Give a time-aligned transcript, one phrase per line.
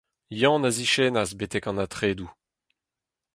[0.39, 2.29] Yann a ziskennas betek an atredoù.